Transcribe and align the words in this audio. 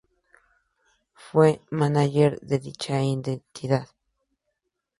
Fue 1.13 1.61
mánager 1.69 2.39
de 2.41 2.57
dicha 2.57 3.03
identidad. 3.03 3.87